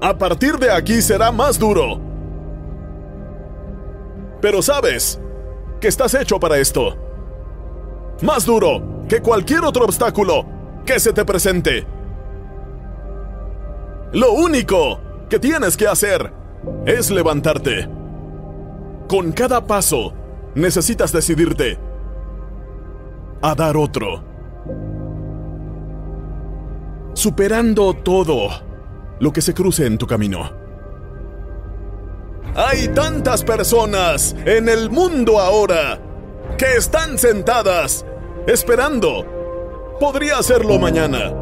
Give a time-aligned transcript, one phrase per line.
[0.00, 1.98] A partir de aquí será más duro.
[4.40, 5.18] Pero sabes
[5.80, 6.98] que estás hecho para esto.
[8.20, 10.44] Más duro que cualquier otro obstáculo
[10.84, 11.86] que se te presente.
[14.12, 16.30] Lo único que tienes que hacer
[16.84, 17.88] es levantarte.
[19.08, 20.12] Con cada paso,
[20.54, 21.78] necesitas decidirte
[23.42, 24.22] a dar otro.
[27.14, 28.48] Superando todo
[29.20, 30.50] lo que se cruce en tu camino.
[32.56, 36.00] Hay tantas personas en el mundo ahora
[36.56, 38.04] que están sentadas
[38.46, 39.26] esperando.
[39.98, 41.32] Podría hacerlo mañana.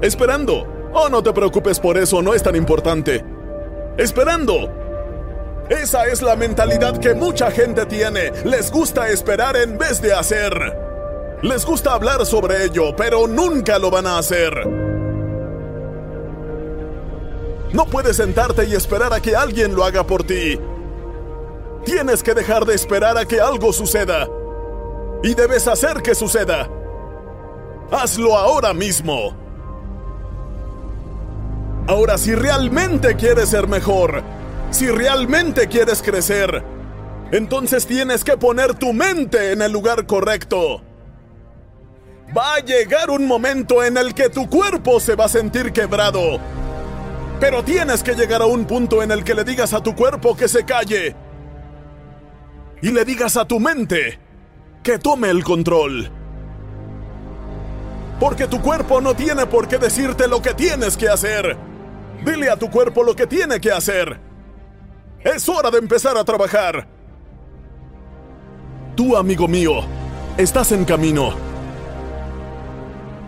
[0.00, 0.66] Esperando.
[0.92, 3.24] Oh, no te preocupes por eso, no es tan importante.
[3.96, 4.83] Esperando.
[5.68, 8.32] Esa es la mentalidad que mucha gente tiene.
[8.44, 10.52] Les gusta esperar en vez de hacer.
[11.42, 14.52] Les gusta hablar sobre ello, pero nunca lo van a hacer.
[17.72, 20.60] No puedes sentarte y esperar a que alguien lo haga por ti.
[21.84, 24.28] Tienes que dejar de esperar a que algo suceda.
[25.22, 26.68] Y debes hacer que suceda.
[27.90, 29.34] Hazlo ahora mismo.
[31.86, 34.22] Ahora, si realmente quieres ser mejor,
[34.74, 36.64] si realmente quieres crecer,
[37.30, 40.82] entonces tienes que poner tu mente en el lugar correcto.
[42.36, 46.40] Va a llegar un momento en el que tu cuerpo se va a sentir quebrado.
[47.38, 50.36] Pero tienes que llegar a un punto en el que le digas a tu cuerpo
[50.36, 51.14] que se calle.
[52.82, 54.18] Y le digas a tu mente
[54.82, 56.10] que tome el control.
[58.18, 61.56] Porque tu cuerpo no tiene por qué decirte lo que tienes que hacer.
[62.24, 64.33] Dile a tu cuerpo lo que tiene que hacer.
[65.24, 66.86] Es hora de empezar a trabajar.
[68.94, 69.80] Tú, amigo mío,
[70.36, 71.32] estás en camino.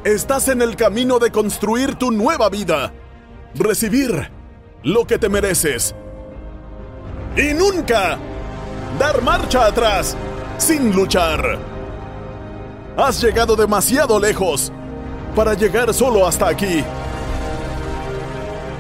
[0.05, 2.93] Estás en el camino de construir tu nueva vida.
[3.55, 4.31] Recibir
[4.83, 5.95] lo que te mereces.
[7.35, 8.19] Y nunca
[8.99, 10.15] dar marcha atrás
[10.59, 11.59] sin luchar.
[12.99, 14.71] Has llegado demasiado lejos
[15.35, 16.85] para llegar solo hasta aquí.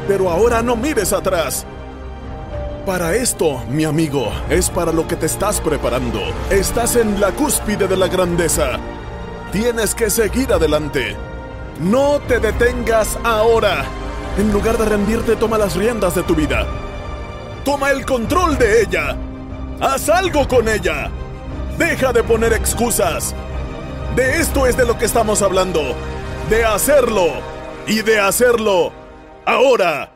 [0.06, 1.66] Pero ahora no mires atrás.
[2.86, 6.20] Para esto, mi amigo, es para lo que te estás preparando.
[6.50, 8.78] Estás en la cúspide de la grandeza.
[9.50, 11.16] Tienes que seguir adelante.
[11.80, 13.84] No te detengas ahora.
[14.38, 16.64] En lugar de rendirte, toma las riendas de tu vida.
[17.64, 19.16] Toma el control de ella.
[19.80, 21.10] Haz algo con ella.
[21.78, 23.34] Deja de poner excusas.
[24.14, 25.82] De esto es de lo que estamos hablando.
[26.48, 27.32] De hacerlo.
[27.88, 28.92] Y de hacerlo.
[29.44, 30.15] Ahora.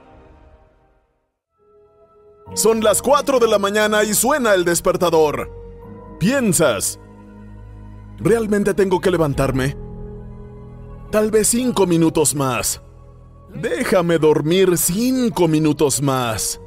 [2.54, 5.50] Son las 4 de la mañana y suena el despertador.
[6.18, 6.98] Piensas.
[8.18, 9.76] ¿Realmente tengo que levantarme?
[11.10, 12.82] Tal vez cinco minutos más.
[13.54, 16.60] Déjame dormir cinco minutos más.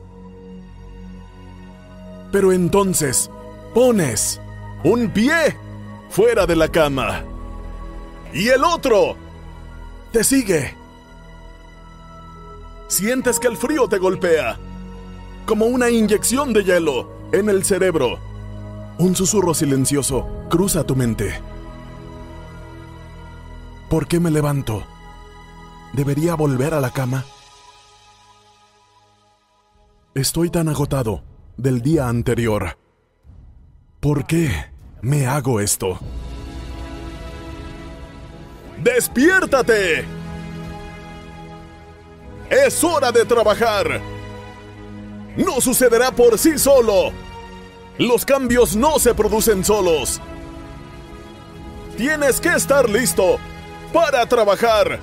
[2.31, 3.30] Pero entonces,
[3.74, 4.42] pones
[4.84, 5.57] un pie
[6.10, 7.24] fuera de la cama.
[8.34, 9.16] Y el otro
[10.12, 10.75] te sigue.
[12.88, 14.57] Sientes que el frío te golpea
[15.45, 18.19] como una inyección de hielo en el cerebro.
[18.98, 21.34] Un susurro silencioso cruza tu mente.
[23.90, 24.84] ¿Por qué me levanto?
[25.94, 27.25] ¿Debería volver a la cama?
[30.16, 31.24] Estoy tan agotado
[31.57, 32.78] del día anterior.
[34.00, 34.51] ¿Por qué
[35.01, 36.00] me hago esto?
[38.84, 40.06] ¡Despiértate!
[42.50, 44.12] Es hora de trabajar.
[45.35, 47.12] No sucederá por sí solo.
[47.97, 50.21] Los cambios no se producen solos.
[51.97, 53.38] Tienes que estar listo
[53.91, 55.00] para trabajar,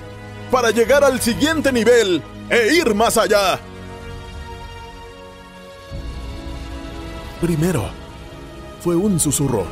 [0.49, 3.59] para llegar al siguiente nivel e ir más allá.
[7.39, 7.89] Primero,
[8.81, 9.65] fue un susurro.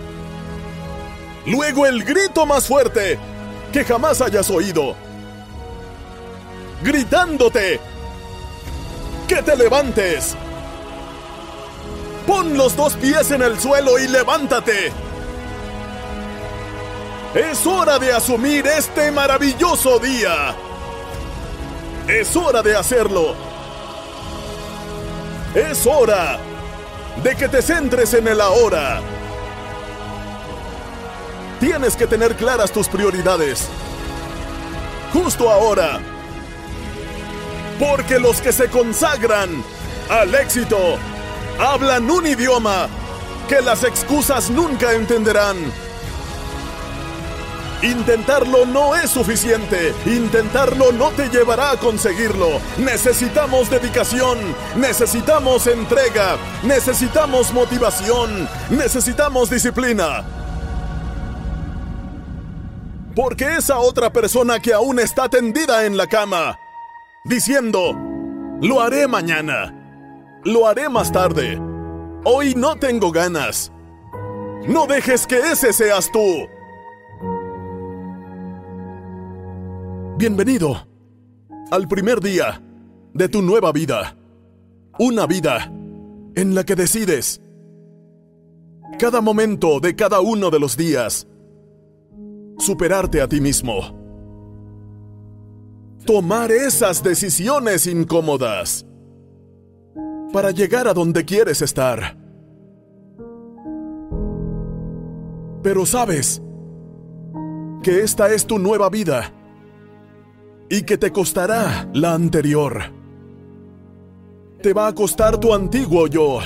[1.45, 3.19] Luego el grito más fuerte
[3.71, 4.95] que jamás hayas oído.
[6.83, 7.79] Gritándote
[9.27, 10.35] que te levantes.
[12.29, 14.93] Pon los dos pies en el suelo y levántate.
[17.33, 20.55] Es hora de asumir este maravilloso día.
[22.07, 23.33] Es hora de hacerlo.
[25.55, 26.37] Es hora
[27.23, 29.01] de que te centres en el ahora.
[31.59, 33.67] Tienes que tener claras tus prioridades.
[35.13, 35.99] Justo ahora.
[37.79, 39.63] Porque los que se consagran
[40.11, 40.99] al éxito
[41.59, 42.87] hablan un idioma
[43.47, 45.57] que las excusas nunca entenderán.
[47.81, 49.93] Intentarlo no es suficiente.
[50.05, 52.59] Intentarlo no te llevará a conseguirlo.
[52.77, 54.37] Necesitamos dedicación.
[54.75, 56.37] Necesitamos entrega.
[56.63, 58.49] Necesitamos motivación.
[58.69, 60.25] Necesitamos disciplina.
[63.15, 66.59] Porque esa otra persona que aún está tendida en la cama,
[67.23, 67.93] diciendo,
[68.61, 69.78] lo haré mañana.
[70.45, 71.59] Lo haré más tarde.
[72.23, 73.73] Hoy no tengo ganas.
[74.65, 76.47] No dejes que ese seas tú.
[80.17, 80.87] Bienvenido
[81.71, 82.61] al primer día
[83.13, 84.15] de tu nueva vida.
[84.97, 85.71] Una vida
[86.35, 87.41] en la que decides
[88.97, 91.27] cada momento de cada uno de los días
[92.57, 93.97] superarte a ti mismo.
[96.05, 98.85] Tomar esas decisiones incómodas
[100.31, 102.17] para llegar a donde quieres estar.
[105.61, 106.41] Pero sabes
[107.83, 109.33] que esta es tu nueva vida
[110.69, 112.81] y que te costará la anterior.
[114.61, 116.39] Te va a costar tu antiguo yo.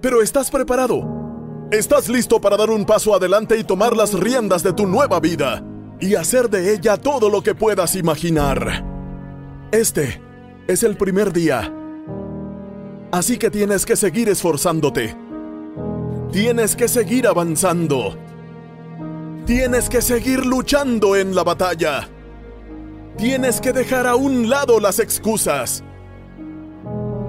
[0.00, 1.18] Pero estás preparado.
[1.70, 5.64] Estás listo para dar un paso adelante y tomar las riendas de tu nueva vida
[6.00, 8.84] y hacer de ella todo lo que puedas imaginar.
[9.70, 10.20] Este
[10.66, 11.72] es el primer día.
[13.12, 15.16] Así que tienes que seguir esforzándote.
[16.30, 18.16] Tienes que seguir avanzando.
[19.46, 22.08] Tienes que seguir luchando en la batalla.
[23.16, 25.82] Tienes que dejar a un lado las excusas.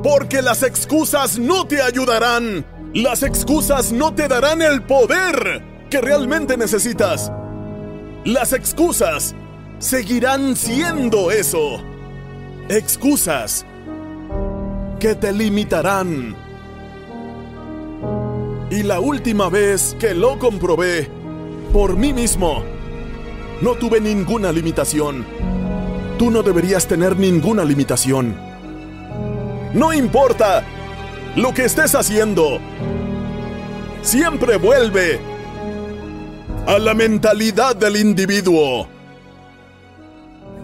[0.04, 2.63] Porque las excusas no te ayudarán.
[2.94, 7.31] Las excusas no te darán el poder que realmente necesitas.
[8.24, 9.34] Las excusas
[9.80, 11.81] seguirán siendo eso.
[12.69, 13.66] Excusas
[15.01, 16.33] que te limitarán.
[18.69, 21.09] Y la última vez que lo comprobé
[21.74, 22.63] por mí mismo,
[23.59, 25.25] no tuve ninguna limitación
[26.21, 28.36] tú no deberías tener ninguna limitación.
[29.74, 30.63] No importa
[31.36, 32.59] lo que estés haciendo,
[34.03, 35.19] siempre vuelve
[36.67, 38.88] a la mentalidad del individuo.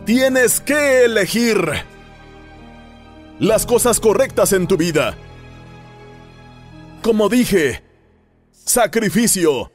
[0.06, 1.58] Tienes que elegir
[3.40, 5.18] las cosas correctas en tu vida.
[7.02, 7.84] Como dije,
[8.52, 9.72] sacrificio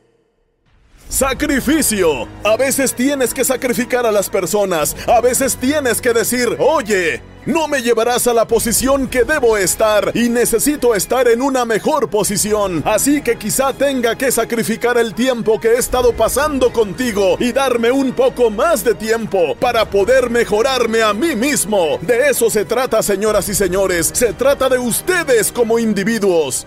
[1.12, 2.26] Sacrificio.
[2.42, 4.96] A veces tienes que sacrificar a las personas.
[5.06, 10.12] A veces tienes que decir, oye, no me llevarás a la posición que debo estar
[10.14, 12.82] y necesito estar en una mejor posición.
[12.86, 17.90] Así que quizá tenga que sacrificar el tiempo que he estado pasando contigo y darme
[17.90, 21.98] un poco más de tiempo para poder mejorarme a mí mismo.
[22.00, 24.10] De eso se trata, señoras y señores.
[24.14, 26.66] Se trata de ustedes como individuos.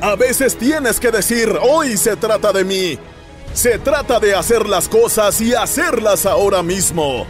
[0.00, 2.98] A veces tienes que decir, hoy se trata de mí.
[3.52, 7.26] Se trata de hacer las cosas y hacerlas ahora mismo.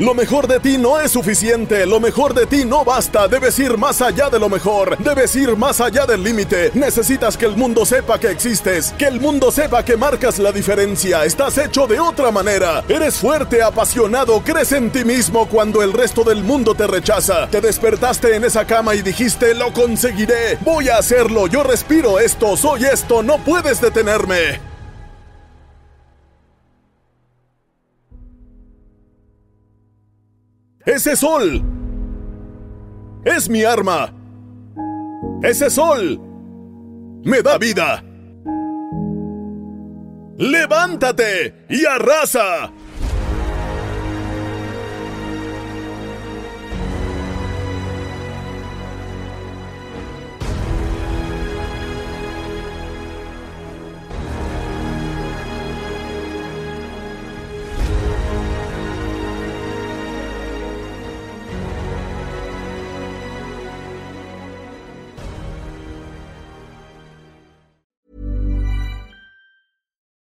[0.00, 3.78] Lo mejor de ti no es suficiente, lo mejor de ti no basta, debes ir
[3.78, 7.86] más allá de lo mejor, debes ir más allá del límite, necesitas que el mundo
[7.86, 12.32] sepa que existes, que el mundo sepa que marcas la diferencia, estás hecho de otra
[12.32, 17.46] manera, eres fuerte, apasionado, crees en ti mismo cuando el resto del mundo te rechaza,
[17.46, 22.56] te despertaste en esa cama y dijiste, lo conseguiré, voy a hacerlo, yo respiro esto,
[22.56, 24.63] soy esto, no puedes detenerme.
[30.86, 31.62] Ese sol
[33.24, 34.12] es mi arma.
[35.42, 36.20] Ese sol
[37.24, 38.04] me da vida.
[40.36, 42.70] ¡Levántate y arrasa!